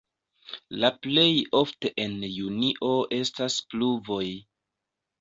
La 0.83 0.89
plej 1.07 1.27
ofte 1.59 1.93
en 2.05 2.17
junio 2.39 2.93
estas 3.23 3.63
pluvoj. 3.71 4.27